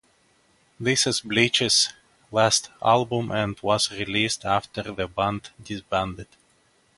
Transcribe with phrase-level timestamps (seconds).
[0.79, 1.93] This is Bleach's
[2.31, 6.27] last album and was released after the band disbanded.